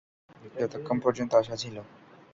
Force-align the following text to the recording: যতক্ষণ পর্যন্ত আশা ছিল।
যতক্ষণ 0.55 0.97
পর্যন্ত 0.99 1.31
আশা 1.35 1.55
ছিল। 1.57 1.75